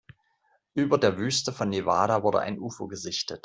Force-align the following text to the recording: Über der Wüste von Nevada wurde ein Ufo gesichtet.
Über 0.73 0.97
der 0.97 1.19
Wüste 1.19 1.53
von 1.53 1.69
Nevada 1.69 2.23
wurde 2.23 2.39
ein 2.39 2.57
Ufo 2.57 2.87
gesichtet. 2.87 3.39